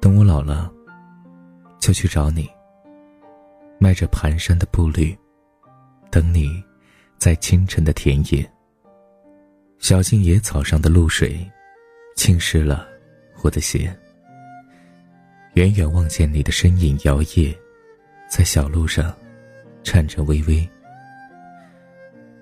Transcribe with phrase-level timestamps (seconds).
[0.00, 0.72] 等我老了，
[1.80, 2.48] 就去找你。
[3.78, 5.16] 迈着蹒跚的步履，
[6.10, 6.62] 等你，
[7.18, 8.48] 在清晨的田野。
[9.78, 11.44] 小径野草上的露水，
[12.16, 12.86] 浸湿了
[13.42, 13.94] 我的鞋。
[15.56, 17.56] 远远望见你的身影摇曳，
[18.28, 19.10] 在小路上，
[19.82, 20.68] 颤颤巍巍。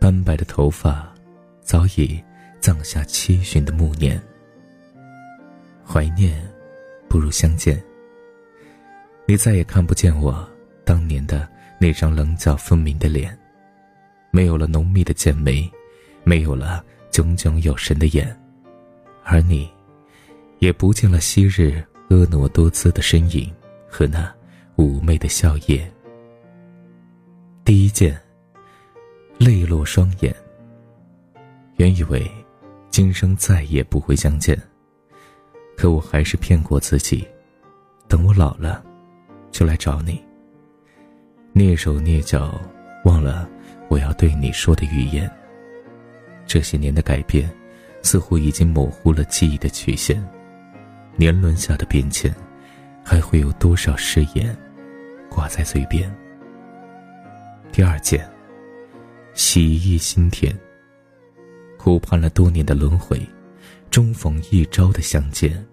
[0.00, 1.14] 斑白的头发，
[1.60, 2.20] 早已
[2.58, 4.20] 葬下七旬的暮年。
[5.86, 6.42] 怀念。
[7.08, 7.80] 不如相见。
[9.24, 10.44] 你再也看不见我
[10.84, 13.38] 当年的那张棱角分明的脸，
[14.32, 15.70] 没有了浓密的剑眉，
[16.24, 18.36] 没有了炯炯有神的眼，
[19.22, 19.70] 而你，
[20.58, 21.80] 也不见了昔日
[22.14, 23.52] 婀娜多姿的身影
[23.88, 24.32] 和那
[24.76, 25.82] 妩媚的笑靥。
[27.64, 28.16] 第一见，
[29.36, 30.32] 泪落双眼。
[31.74, 32.30] 原以为，
[32.88, 34.56] 今生再也不会相见。
[35.76, 37.26] 可我还是骗过自己，
[38.06, 38.84] 等我老了，
[39.50, 40.22] 就来找你。
[41.52, 42.60] 蹑手蹑脚，
[43.04, 43.48] 忘了
[43.88, 45.28] 我要对你说的语言。
[46.46, 47.50] 这些年的改变，
[48.02, 50.24] 似乎已经模糊了记忆的曲线。
[51.16, 52.34] 年轮下的变迁，
[53.04, 54.56] 还会有多少誓言
[55.28, 56.12] 挂在嘴边？
[57.72, 58.28] 第二件，
[59.34, 60.56] 喜意心田。
[61.78, 63.20] 苦盼了多年的轮回。
[63.90, 65.64] 终逢一朝的相见，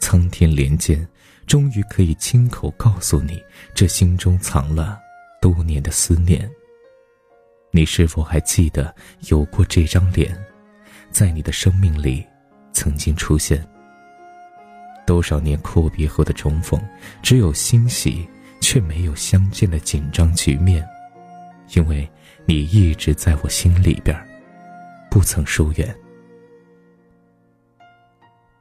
[0.00, 1.06] 苍天连间，
[1.46, 3.40] 终于可以亲口告诉你，
[3.72, 4.98] 这心中藏了
[5.40, 6.50] 多年的思念。
[7.70, 8.92] 你是否还记得
[9.28, 10.36] 有过这张脸，
[11.08, 12.26] 在你的生命里
[12.72, 13.64] 曾经出现？
[15.06, 16.80] 多少年阔别后的重逢，
[17.22, 18.28] 只有欣喜，
[18.60, 20.86] 却没有相见的紧张局面，
[21.74, 22.06] 因为
[22.44, 24.14] 你一直在我心里边，
[25.08, 25.96] 不曾疏远。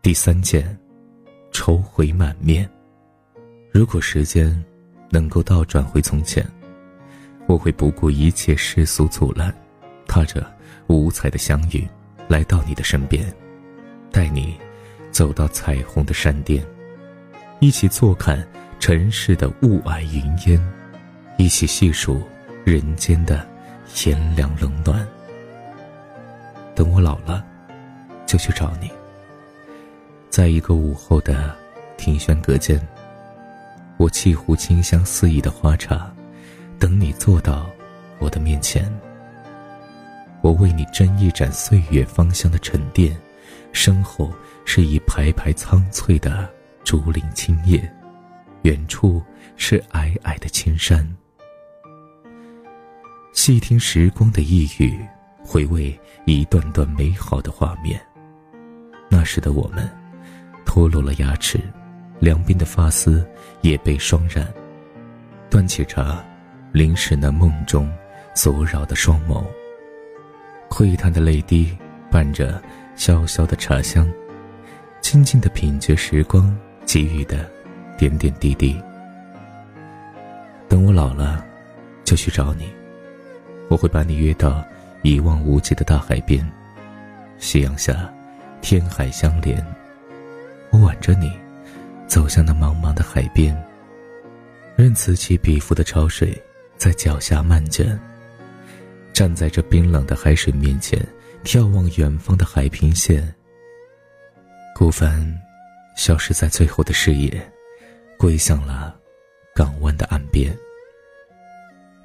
[0.01, 0.77] 第三件，
[1.51, 2.69] 愁悔满面。
[3.71, 4.63] 如果时间
[5.09, 6.45] 能够倒转回从前，
[7.47, 9.53] 我会不顾一切世俗阻拦，
[10.07, 10.45] 踏着
[10.87, 11.87] 五彩的祥云，
[12.27, 13.25] 来到你的身边，
[14.11, 14.55] 带你
[15.15, 16.61] 走到彩虹的山巅，
[17.61, 18.45] 一起坐看
[18.81, 20.61] 尘世的雾霭云烟，
[21.37, 22.21] 一起细数
[22.65, 23.47] 人间的
[24.03, 25.07] 炎凉冷暖。
[26.75, 27.41] 等我老了，
[28.25, 28.91] 就去找你。
[30.29, 31.55] 在一个午后的
[31.95, 32.77] 庭轩阁间，
[33.95, 36.13] 我沏壶清香四溢的花茶，
[36.77, 37.69] 等你坐到
[38.19, 38.93] 我的面前。
[40.41, 43.17] 我为你斟一盏岁月芳香的沉淀，
[43.75, 46.49] 身后是一排排苍翠的
[46.85, 47.93] 竹林青叶，
[48.61, 49.21] 远处
[49.57, 51.05] 是皑皑的青山。
[53.33, 54.97] 细听时光的呓语，
[55.43, 58.01] 回味一段段美好的画面。
[59.09, 59.87] 那时的我们。
[60.65, 61.59] 脱落了牙齿，
[62.19, 63.25] 两鬓的发丝
[63.61, 64.51] 也被霜染。
[65.49, 66.21] 端起茶，
[66.73, 67.89] 凝视那梦中
[68.33, 69.45] 所扰的双眸。
[70.67, 71.77] 窥探的泪滴
[72.11, 72.61] 伴着
[72.97, 74.11] 潇潇的茶香，
[75.01, 77.49] 静静的品觉时光给予的
[77.97, 78.81] 点点滴滴。
[80.67, 81.45] 等我老了，
[82.03, 82.67] 就去找你。
[83.69, 84.63] 我会把你约到
[85.01, 86.45] 一望无际的大海边，
[87.37, 88.11] 夕阳下，
[88.61, 89.63] 天海相连。
[90.71, 91.31] 我挽着你，
[92.07, 93.55] 走向那茫茫的海边。
[94.75, 96.41] 任此起彼伏的潮水
[96.77, 97.99] 在脚下漫卷。
[99.13, 100.99] 站在这冰冷的海水面前，
[101.45, 103.33] 眺望远方的海平线。
[104.73, 105.23] 孤帆
[105.95, 107.39] 消失在最后的视野，
[108.17, 108.99] 归向了
[109.53, 110.57] 港湾的岸边。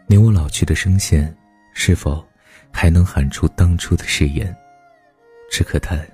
[0.06, 1.34] 你我老去的声线，
[1.73, 2.23] 是否
[2.71, 4.55] 还能喊出当初的誓言？
[5.50, 6.06] 只可叹，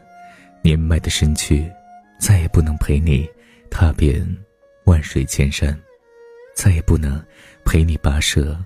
[0.62, 1.70] 年迈的身躯。
[2.18, 3.28] 再也不能陪你
[3.70, 4.26] 踏遍
[4.86, 5.78] 万水千山，
[6.54, 7.22] 再也不能
[7.62, 8.58] 陪你跋涉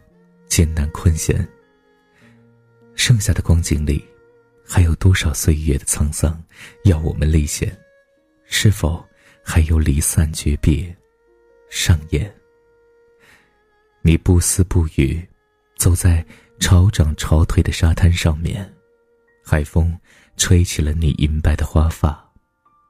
[0.48, 1.44] 艰难困险。
[2.94, 4.06] 剩下的光景里，
[4.72, 6.40] 还有多少岁月的沧桑
[6.84, 7.76] 要我们历险？
[8.44, 9.04] 是否
[9.42, 10.96] 还有离散诀别
[11.68, 12.32] 上演？
[14.00, 15.28] 你不思不语，
[15.76, 16.24] 走在
[16.60, 18.72] 潮涨潮退的沙滩上面，
[19.44, 19.98] 海风
[20.36, 22.24] 吹起了你银白的花发。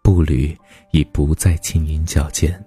[0.02, 0.54] 步履
[0.92, 2.62] 已不再轻盈矫健，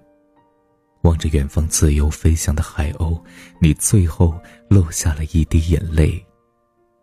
[1.02, 3.22] 望着远方自由飞翔的海鸥，
[3.60, 4.36] 你最后
[4.68, 6.20] 落下了一滴眼泪，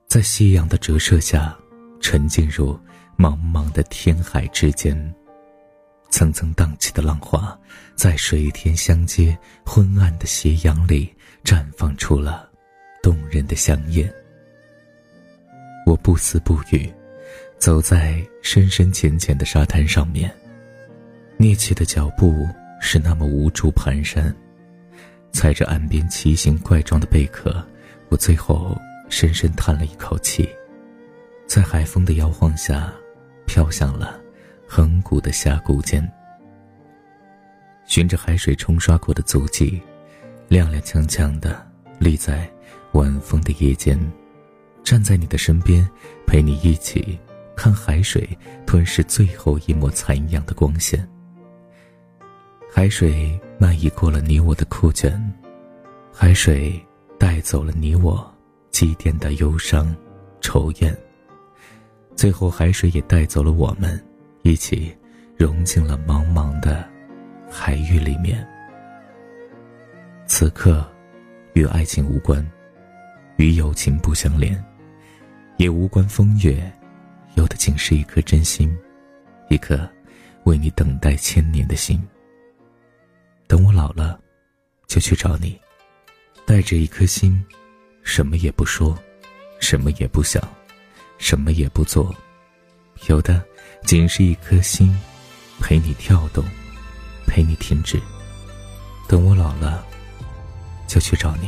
[0.10, 1.58] 在夕阳的折射下，
[2.02, 2.78] 沉浸入
[3.18, 5.16] 茫茫的天海之间。
[6.10, 7.58] 层层荡起的浪花，
[7.96, 11.10] 在水天相接、昏暗的斜阳里
[11.42, 12.50] 绽放出了
[13.02, 14.14] 动人的香艳。
[15.86, 16.92] 我不思不语，
[17.58, 20.30] 走在深深浅浅的沙滩上面，
[21.40, 22.46] 蹑气的脚步
[22.82, 24.34] 是那么无助蹒跚，
[25.32, 27.66] 踩着岸边奇形怪状的贝壳，
[28.10, 28.78] 我最后
[29.10, 30.48] 深深叹了一口气，
[31.52, 32.90] 在海风的摇晃下，
[33.46, 34.18] 飘向了。
[34.66, 36.02] 恒古的峡谷间，
[37.86, 39.82] 循着海水冲刷过的足迹，
[40.48, 41.62] 踉踉跄跄的
[42.00, 42.50] 立在
[42.94, 44.00] 晚风的夜间，
[44.82, 45.86] 站在你的身边，
[46.26, 47.20] 陪你一起
[47.54, 48.26] 看海水
[48.66, 51.06] 吞噬最后一抹残阳的光线。
[52.74, 55.22] 海水漫溢过了你我的裤卷，
[56.14, 56.82] 海水
[57.20, 58.26] 带走了你我
[58.70, 59.94] 积淀的忧伤、
[60.40, 60.98] 愁怨，
[62.22, 64.00] 最后海水也带走了我们。
[64.44, 64.96] 一起
[65.36, 66.88] 融进了茫茫的
[67.50, 68.48] 海域里面。
[70.28, 70.88] 此刻，
[71.54, 72.48] 与爱情无关，
[73.38, 74.64] 与友情不相连，
[75.58, 76.72] 也无关风月，
[77.34, 78.72] 有的仅是一颗真心，
[79.50, 79.90] 一颗
[80.44, 82.00] 为你等待千年的心。
[83.48, 84.20] 等我老了，
[84.86, 85.60] 就去找你，
[86.46, 87.44] 带着一颗心，
[88.04, 88.96] 什么也不说，
[89.60, 90.40] 什么也不想，
[91.22, 92.14] 什么也不做，
[93.08, 93.42] 有的。
[93.86, 94.94] 仅是一颗心，
[95.60, 96.44] 陪你跳动，
[97.26, 98.02] 陪你停止。
[99.08, 99.86] 等我老了，
[100.88, 101.48] 就去找你。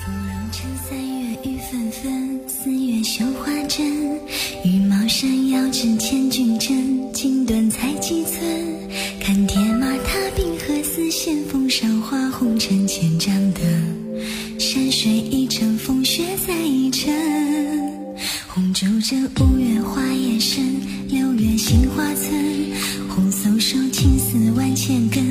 [0.00, 4.20] 芙蓉城三月雨纷纷，四月绣花针。
[4.64, 6.79] 羽毛扇遥指千军阵，
[18.48, 20.74] 红烛枕，五月花叶深，
[21.06, 22.34] 六月杏花村。
[23.08, 25.29] 红酥手，青丝万千根，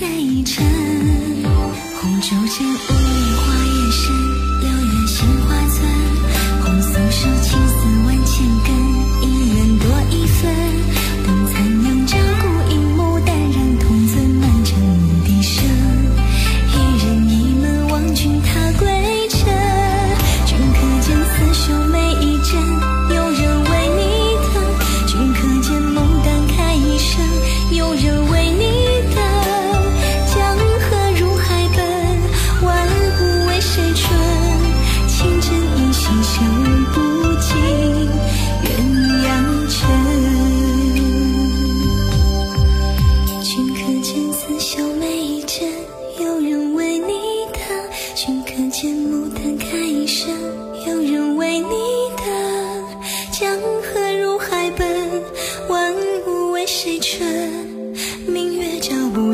[0.00, 0.66] 谁春？
[2.02, 3.69] 明月照不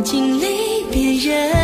[0.06, 1.55] 经历别人。